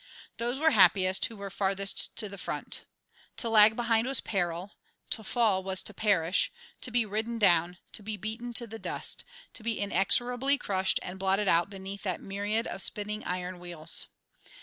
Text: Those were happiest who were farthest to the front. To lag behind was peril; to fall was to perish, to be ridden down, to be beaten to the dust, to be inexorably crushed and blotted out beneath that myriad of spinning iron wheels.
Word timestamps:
Those 0.37 0.57
were 0.57 0.71
happiest 0.71 1.23
who 1.27 1.37
were 1.37 1.51
farthest 1.51 2.15
to 2.15 2.27
the 2.27 2.39
front. 2.39 2.85
To 3.37 3.49
lag 3.49 3.75
behind 3.75 4.07
was 4.07 4.19
peril; 4.19 4.71
to 5.11 5.23
fall 5.23 5.63
was 5.63 5.83
to 5.83 5.93
perish, 5.93 6.51
to 6.81 6.89
be 6.89 7.05
ridden 7.05 7.37
down, 7.37 7.77
to 7.91 8.01
be 8.01 8.17
beaten 8.17 8.51
to 8.55 8.65
the 8.65 8.79
dust, 8.79 9.23
to 9.53 9.61
be 9.61 9.79
inexorably 9.79 10.57
crushed 10.57 10.99
and 11.03 11.19
blotted 11.19 11.47
out 11.47 11.69
beneath 11.69 12.01
that 12.01 12.19
myriad 12.19 12.65
of 12.65 12.81
spinning 12.81 13.23
iron 13.25 13.59
wheels. 13.59 14.07